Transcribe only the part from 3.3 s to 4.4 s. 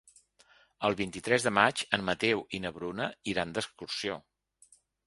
iran d'excursió.